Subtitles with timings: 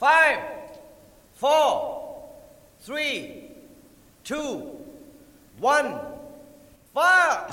[0.00, 0.40] Five,
[1.38, 2.22] four,
[2.82, 3.50] three,
[4.24, 4.80] two,
[5.60, 5.92] one,
[6.94, 7.44] fire!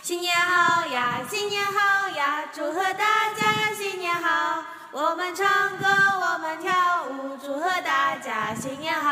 [0.00, 4.64] 新年好呀，新年好呀，祝贺大家，新年好！
[4.92, 6.72] 我们唱歌，我们跳
[7.04, 9.10] 舞，祝贺大家新年好！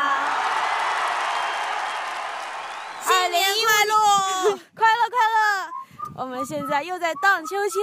[3.03, 5.69] 新年快乐，快乐快乐！
[6.15, 7.79] 我们现在又在荡秋千，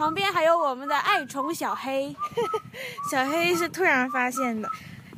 [0.00, 2.16] 旁边还有我们的爱宠小黑。
[3.12, 4.66] 小黑是突然发现的，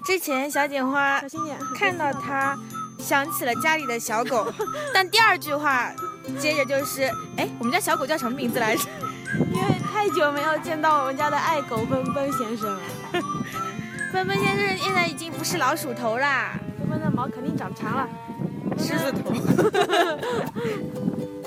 [0.05, 2.59] 之前小锦花小心点，看到它，
[2.99, 4.53] 想起了家里的小狗，
[4.93, 5.93] 但第二句话
[6.37, 7.05] 接着就是，
[7.37, 8.89] 哎，我们家小狗叫什么名字来着？
[9.55, 12.81] 因为太久没有见到我们家的爱狗奔奔先生了。
[14.13, 18.09] 奔奔先生现在已经不是老鼠头啦，奔奔的毛肯定长长了，
[18.77, 19.33] 狮子头。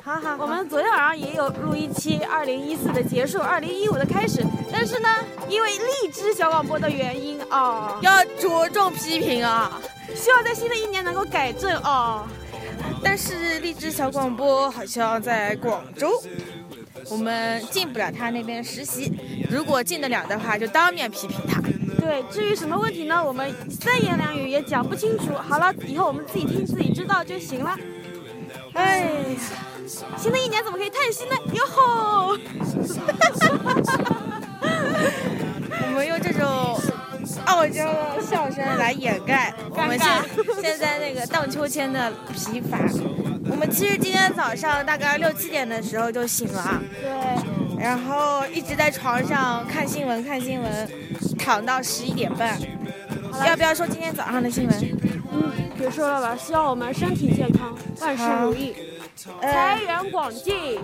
[0.06, 5.10] 好好，我们昨天晚上也有录一期二零一四的结束，二零一五的开始，但是呢，
[5.50, 9.82] 因为荔枝小广播的原因哦，要着重批评啊，
[10.14, 12.24] 希望在新的一年能够改正哦。
[13.04, 16.12] 但是荔枝小广播好像在广州，
[17.10, 19.12] 我们进不了他那边实习，
[19.50, 21.60] 如果进得了的话，就当面批评他。
[22.00, 25.34] 对，至于什么问题呢，我们三言两语也讲不清楚。
[25.34, 27.76] 好了，以后我们自己听自己知道就行了。
[28.74, 29.06] 哎呀。
[29.88, 31.36] 新的一年怎么可以叹息呢？
[31.54, 32.38] 哟吼！
[35.82, 36.80] 我们用这种
[37.46, 40.08] 傲娇的笑声来掩盖我们现
[40.62, 42.80] 现在那个荡秋千的疲乏。
[43.48, 47.10] 我们其实今天早上大概六七点的时候就醒了，对，
[47.80, 50.90] 然后一直在床上看新闻看新闻，
[51.38, 52.60] 躺到十一点半。
[53.46, 54.76] 要不要说今天早上的新闻？
[55.32, 55.52] 嗯，
[55.86, 56.36] 别说了吧。
[56.36, 58.76] 希望我们身体健康，万事如意。
[59.16, 60.80] 财源广进，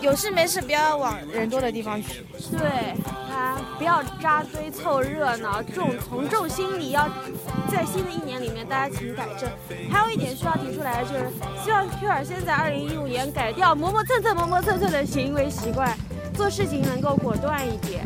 [0.00, 2.24] 有事没事不要往人多的地方去。
[2.50, 2.94] 对，
[3.30, 7.06] 啊，不要扎堆凑热闹，这种从众心理要
[7.70, 9.50] 在新的一年里面大家请改正。
[9.90, 11.30] 还有一点需要提出来的就是，
[11.62, 15.94] 希望 Q 尔先在二零一五年改掉磨磨蹭蹭、磨磨蹭蹭的行为习惯，
[16.34, 18.02] 做事情能够果断一点。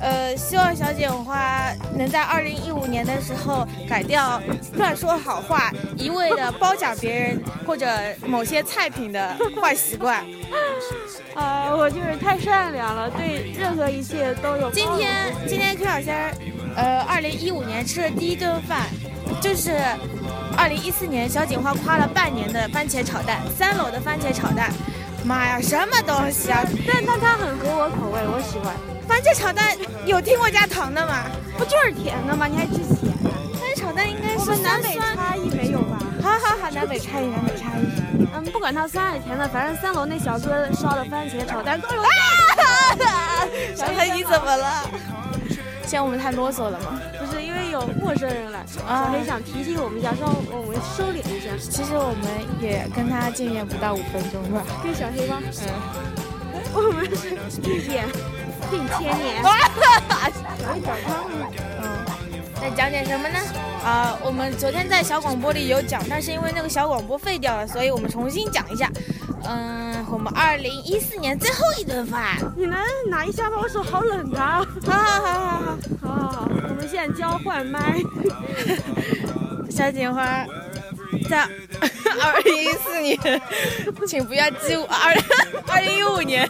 [0.00, 4.40] 呃，希望小锦花能在二零一五年的时候改掉
[4.74, 7.86] 乱说好话、一味的褒奖别人或者
[8.26, 10.24] 某些菜品的坏习惯。
[11.34, 14.70] 啊， 我就是太善良了，对任何一切都有。
[14.70, 16.32] 今天，今天 Q 小仙儿，
[16.76, 18.86] 呃，二零一五年吃的第一顿饭，
[19.40, 19.76] 就是
[20.56, 24.72] 二零一四年小锦花夸了半年的番茄炒蛋，三楼的番茄炒蛋。
[25.22, 26.64] 妈呀，什么东西啊！
[26.88, 28.74] 但但它很合我口味，我喜欢。
[29.20, 29.76] 番茄炒蛋
[30.06, 31.26] 有听过加糖的吗？
[31.58, 32.46] 不就是甜的吗？
[32.46, 33.28] 你还吃咸的？
[33.52, 35.98] 番茄炒蛋应该是南北差异没有吧？
[36.22, 37.84] 好好好，南北差异，南北差异。
[38.34, 42.02] 嗯，不管它酸还是甜的，反正三楼那小哥烧的番茄炒蛋都有。
[43.76, 44.90] 小黑你怎么了？
[45.86, 46.98] 嫌我们太啰嗦了吗？
[47.18, 48.80] 不是，因为有陌生人来，小
[49.12, 51.50] 黑想提醒我们一下，让我们收敛一下。
[51.60, 52.26] 其实我们
[52.62, 54.64] 也跟他见面不到五分钟吧？
[54.82, 55.42] 跟小黑吗？
[56.54, 57.36] 嗯， 我们是
[57.70, 58.08] 遇见。
[58.70, 59.42] 近千年，
[61.82, 61.84] 嗯，
[62.62, 63.38] 那讲点什么呢？
[63.84, 68.90] 啊，我们昨天在小广播里有讲，但是因为那个小广播废掉了，所以我们重新讲一下。
[69.44, 72.78] 嗯，我们二零一四年最后一顿饭，你能
[73.08, 73.56] 拿一下吗？
[73.62, 74.64] 我手好冷啊！
[74.86, 75.60] 好好好好好，
[76.02, 77.98] 好好好，我们现在交换麦。
[79.70, 80.44] 小锦花，
[81.28, 83.18] 在二零一四年，
[84.06, 84.84] 请不要激我。
[84.86, 85.16] 二
[85.68, 86.46] 二零一五年。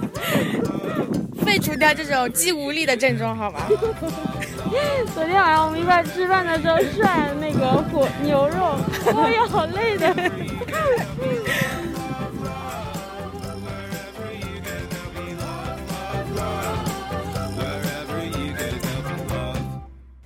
[1.51, 3.67] 废除掉这种肌无力的症状，好吧？
[5.13, 10.07] 昨天晚上我们一块吃饭的时候涮那个火牛肉，我也，好累的。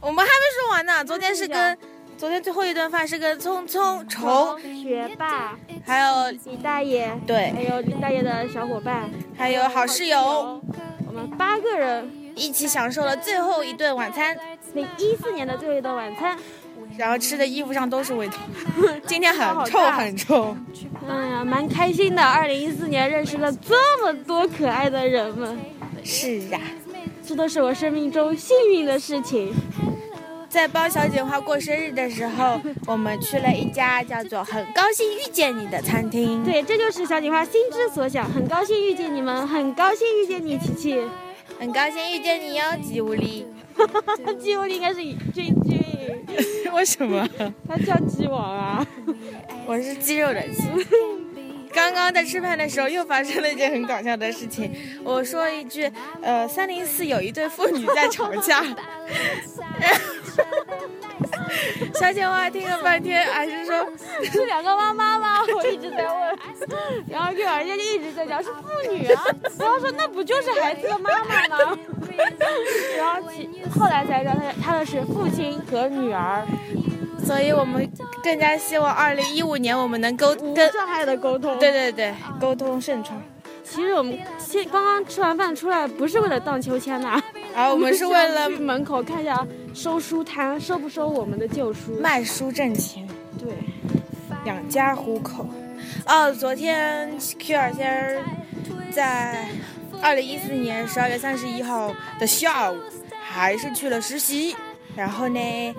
[0.03, 1.79] 我们还没说完呢，昨天是跟
[2.19, 10.61] 昨天最后一顿饭是跟聪聪、虫、学霸，还有李大爷，对，还有李大爷的小伙伴，还有好室友。
[11.39, 14.37] 八个人一起享受了最后一顿晚餐，
[14.72, 16.37] 那一四年的最后一顿晚餐，
[16.97, 18.34] 然后吃的衣服上都是味道，
[19.07, 20.57] 今天很臭很臭。
[21.09, 22.22] 哎呀，蛮开心的。
[22.22, 25.59] 二零一四年认识了这么多可爱的人们，
[26.03, 26.61] 是呀，
[27.22, 29.55] 这都是我生命中幸运的事情。
[30.54, 36.45] 在包小锦花过生日的时候，我们去了一家叫做“很高兴遇见你”的餐厅。
[36.45, 38.30] 对，这就是小锦花心之所想。
[38.30, 41.03] 很高兴遇见你们，很高兴遇见你，琪琪。
[41.59, 43.48] 很高兴遇见你哟，吉乌力。
[44.39, 45.83] 吉乌力应该是君君。
[46.72, 47.28] 为什么？
[47.68, 48.86] 他叫鸡王啊。
[49.66, 50.62] 我是肌肉的鸡。
[51.74, 54.72] 刚刚在吃饭的时候又发生了一件很搞笑的事情。
[55.03, 55.91] 我说一句，
[56.22, 58.65] 呃，三零四有一对父女在吵架。
[61.95, 63.86] 小姐我听了半天，还是说
[64.25, 65.39] 是两个妈妈吗？
[65.57, 66.39] 我一直在问，
[67.09, 69.22] 然后幼儿园就一直在讲是妇女啊，
[69.59, 71.78] 然后说那不就是孩子的妈妈吗？
[72.98, 73.48] 然后其
[73.78, 76.45] 后来才知道他他的是父亲和女儿，
[77.25, 77.89] 所以我们
[78.22, 81.59] 更加希望二零一五年我们能沟无跟障碍的沟通。
[81.59, 83.21] 对对对沟通顺畅。
[83.63, 87.09] 其实我们现刚刚吃完饭出来，不是为了荡秋千的，
[87.57, 91.98] 而我们是为了门口看一下收书摊收不收我们的旧书。
[92.00, 93.06] 卖书挣钱，
[93.36, 93.53] 对，
[94.44, 95.44] 养家糊口。
[96.06, 97.10] 哦，昨天
[97.41, 98.22] Q 二仙儿
[98.92, 99.48] 在
[100.00, 102.78] 二零一四年十二月三十一号的下午，
[103.21, 104.56] 还是去了实习。
[104.94, 105.74] 然后呢，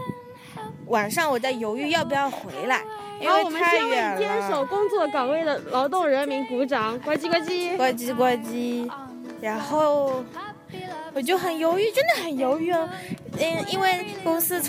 [0.87, 2.83] 晚上我在犹豫要不要回来，
[3.21, 4.65] 因，为太远了坚守了。
[4.65, 7.77] 工作岗位的劳动人民鼓掌，呱唧呱唧。
[7.77, 8.91] 呱唧呱唧，
[9.39, 10.21] 然后
[11.13, 12.89] 我就很犹豫，真的很犹豫哦。
[13.39, 14.61] 嗯，因为公司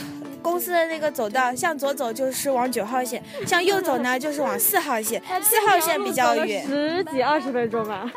[0.42, 6.66] 公司的那个走道，向左走就是往九号线，向右走呢就是往四号线，四号线比较远。
[6.66, 8.10] 十几二十分钟吧。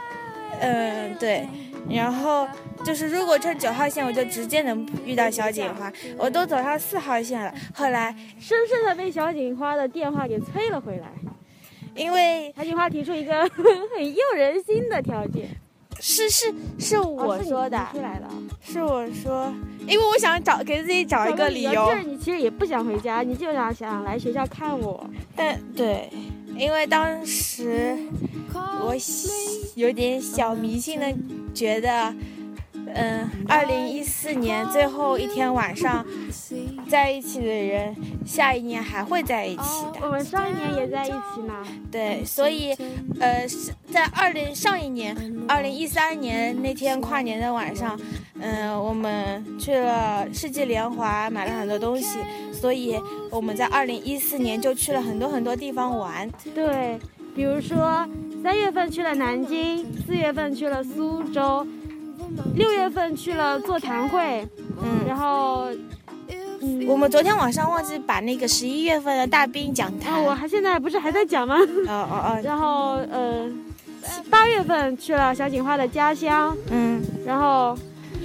[0.60, 1.48] 嗯，对。
[1.90, 2.48] 然后
[2.84, 5.92] 就是如果乘九号线，我就直接能遇到小锦花。
[6.18, 11.08] 我都走上四号线了，后来深深的被小锦花的电话给催了回来。
[11.96, 13.42] 因为小锦花提出一个
[13.96, 15.50] 很诱人心的条件，
[16.00, 18.28] 是是是我说的，提出来的。
[18.62, 19.54] 是我说，
[19.88, 21.92] 因为我想找给自己找一个理由就。
[21.96, 25.10] 是你其实也不想回家，你就想想来学校看我。
[25.36, 26.10] 但对，
[26.56, 27.98] 因为当时
[28.54, 28.96] 我
[29.76, 31.14] 有点小迷信的
[31.54, 32.14] 觉得，
[32.94, 36.06] 嗯，二零一四年最后一天晚上
[36.90, 37.96] 在一起的人，
[38.26, 40.00] 下一年还会在一起的。
[40.02, 41.54] 我们上一年也在一起呢。
[41.92, 42.76] 对，所以，
[43.20, 45.16] 呃，是在二零上一年，
[45.48, 47.98] 二零一三年那天跨年的晚上，
[48.42, 52.18] 嗯、我们去了世纪联华，买了很多东西，
[52.52, 53.00] 所以
[53.32, 56.28] 我们在二零一四年就去了很多很多地方玩。
[56.56, 57.00] 对，
[57.36, 58.08] 比如说
[58.42, 61.66] 三月份去了南京，四月份去了苏州，
[62.56, 64.48] 六月份去了座谈会，
[64.82, 65.68] 嗯，然后，
[66.62, 71.56] 嗯，我们昨天晚上忘记把那个十一月份的大兵讲啊，坛，我还现在不是还在讲吗？
[71.88, 73.50] 哦哦哦 然后呃，
[74.04, 77.78] 七八月份去了小锦花的家乡，哦，嗯，然后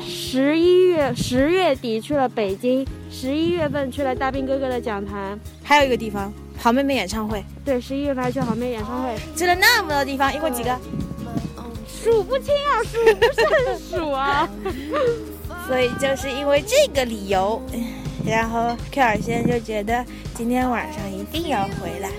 [0.02, 10.76] 十一月十月底去了北京，十一月份去了大兵哥哥的讲坛，还有一个地方，好妹妹演唱会，对，十一月份还去好妹演唱会，去了那么多地方，一共几个？
[11.86, 14.48] 数不清啊，数不胜数啊。
[15.66, 17.62] 所以就是因为这个理由，
[18.26, 20.04] 然后 Q 尔先生就觉得
[20.34, 22.10] 今天晚上一定要回来。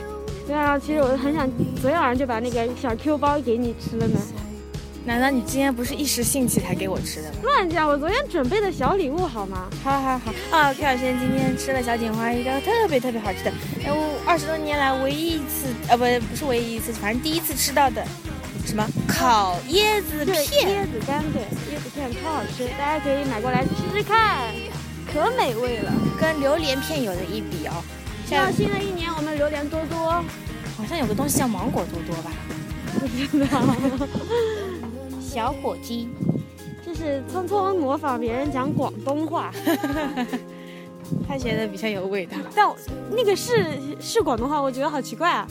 [0.47, 1.49] 对啊，其实我很想
[1.81, 4.19] 昨天晚上就把那个小 Q 包给你吃了呢。
[5.07, 7.37] 难道你今天不是一时兴起才给我吃的吗？
[7.43, 9.67] 乱讲，我昨天准备的小礼物好吗？
[9.83, 13.51] 好好好啊！Q 尔先生今天吃了小锦花一个特别特别好吃的，
[13.85, 18.03] 哎，我二十多年来唯一一次，呃，不不是唯一一次，反正第一次吃到的，
[18.65, 24.47] 什么烤椰子，片，椰子干，对，椰子片超好吃，大家可以买过来吃吃看，
[25.15, 25.91] 可美味了。
[26.19, 27.81] 跟榴莲片有的一比哦。
[28.25, 29.97] 希新的一年我们榴莲多多。
[30.77, 32.31] 好像有个东西叫芒果多多吧？
[32.99, 33.61] 不知道，
[35.21, 36.09] 小火鸡，
[36.85, 39.53] 就是匆匆模仿别人讲广东话，
[41.27, 42.75] 他觉得比较有味道，但我
[43.09, 45.47] 那个是是广东话，我觉得好奇怪啊。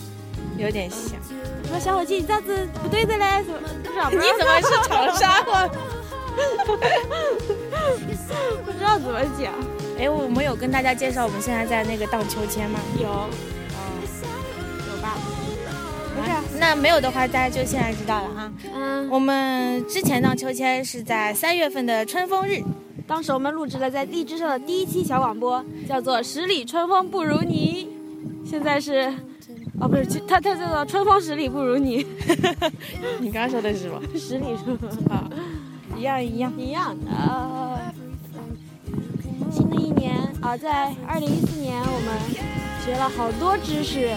[0.57, 1.19] 有点像。
[1.67, 3.53] 说小伙计，你这样子不对的嘞，怎
[3.93, 4.09] 么？
[4.11, 5.67] 你怎么是长沙话？
[8.65, 9.53] 不知道怎么讲？
[9.97, 12.79] 哎，我们有跟大家介绍我们现在在那个荡秋千吗？
[12.99, 13.07] 有，
[13.71, 13.79] 嗯
[14.89, 15.17] 有吧？
[16.15, 16.43] 没事啊。
[16.59, 18.51] 那没有的话，大家就现在知道了啊。
[18.73, 22.61] 嗯，我们之前荡秋千是在三月份的春风日，
[23.07, 27.87] 当时我们录制了在荔枝上的第一期小广播，叫做《十里春风不如你》，
[28.49, 29.13] 现在是，
[29.79, 32.03] 哦不是，其它它叫做《春风十里不如你》，
[33.21, 34.01] 你刚刚说的是什么？
[34.17, 35.29] 十里春风啊，
[35.97, 36.51] 一样一样。
[36.57, 37.74] 一样的。
[40.41, 42.15] 啊，在二零一四年，我们
[42.85, 44.09] 学了好多知识，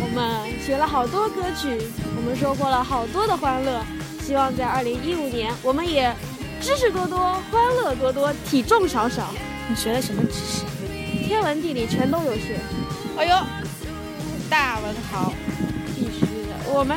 [0.00, 1.76] 我们学了好多歌曲，
[2.16, 3.82] 我们收获了好多的欢乐。
[4.20, 6.14] 希望在二零一五年，我们也
[6.60, 7.18] 知识多多，
[7.50, 9.34] 欢乐多多，体重少少，
[9.68, 10.64] 你学了什么知识？
[11.26, 12.58] 天文地理全都有学，
[13.18, 13.36] 哎呦，
[14.48, 15.32] 大文豪。
[15.94, 16.72] 必须的。
[16.72, 16.96] 我们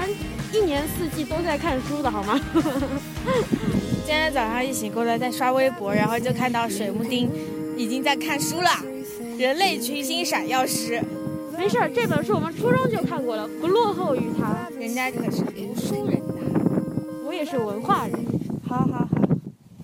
[0.53, 2.39] 一年四季都在看书的好吗？
[4.05, 7.29] 今天早上一醒过来在刷微博，然后就看到水木丁
[7.75, 8.69] 已经在看书了，
[9.39, 10.99] 《人类群星闪耀时》。
[11.57, 14.67] 没事儿，这本书我们初中就看过了，不落后于他。
[14.79, 16.33] 人家可是读书人呐。
[17.25, 18.13] 我也是文化人。
[18.67, 19.07] 好好好，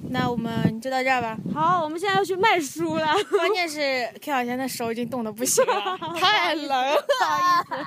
[0.10, 1.38] 那我们就到这儿吧。
[1.54, 3.16] 好，我们现在要去卖书了。
[3.30, 6.96] 关键是 K 小贤的手已经冻得不行了， 太冷了。
[6.96, 7.76] 不好意思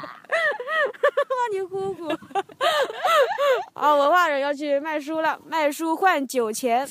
[1.28, 2.08] 帮你呼呼。
[3.74, 6.88] 啊，文化人要去卖书了，卖书换酒钱。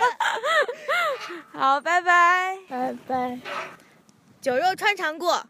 [1.52, 3.38] 好，拜拜，拜拜。
[4.40, 5.44] 酒肉穿肠过，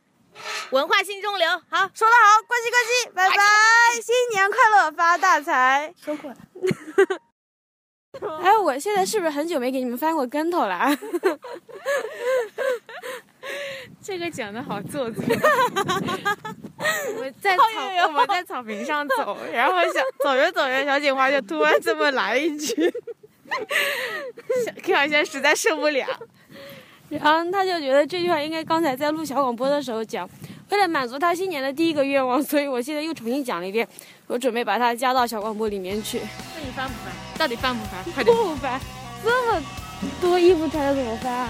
[0.70, 1.48] 文化心中留。
[1.48, 3.36] 好，说得好，关系关系，拜拜，
[4.02, 5.94] 新年快乐，发大财。
[6.02, 6.36] 收过来。
[8.42, 10.90] 哎，我现在是不是很久没给你们翻过跟头了？
[14.02, 15.24] 这个讲的好做作。
[17.16, 17.62] 我在草，
[18.06, 22.90] 我们在草坪上走，然后小走着走着，小警花就突然这么来一句，小
[24.82, 26.06] Q 小仙实在受不了，
[27.08, 30.28] 然后他就觉得这句话应该刚才在录小广播的时候讲。
[30.70, 33.84] 为了满足他新年的第一个愿望，所以我现在又重新讲了一遍。
[34.28, 36.20] 我准备把它加到小广播里面去。
[36.54, 37.12] 那你翻不翻？
[37.36, 38.04] 到底翻不翻？
[38.14, 38.36] 快点！
[38.36, 38.80] 不翻，
[39.24, 39.60] 这么
[40.20, 41.48] 多衣服穿着怎么翻啊？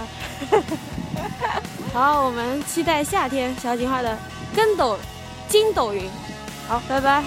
[1.92, 4.19] 好，我们期待夏天小锦花的
[4.57, 4.99] 跟斗
[5.49, 6.09] 筋斗云。
[6.66, 7.23] 好，拜拜。